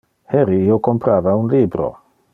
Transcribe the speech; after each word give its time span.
Heri 0.35 0.55
io 0.69 0.79
comprava 0.87 1.37
un 1.43 1.47
libro. 1.55 1.95